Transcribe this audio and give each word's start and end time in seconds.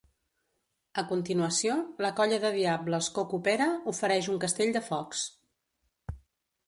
A 1.01 1.03
continuació, 1.09 1.75
la 2.05 2.11
Colla 2.21 2.39
de 2.45 2.51
Diables 2.57 3.11
Coco 3.19 3.41
Pere 3.49 3.69
ofereix 3.93 4.31
un 4.35 4.41
castell 4.47 4.75
de 4.79 4.83
focs. 4.89 5.27